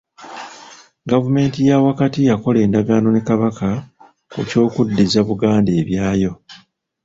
[1.11, 3.69] Gavumenti ya wakati yakola endagaano ne Kabaka
[4.31, 6.31] ku by'okuddiza Buganda ebyayo.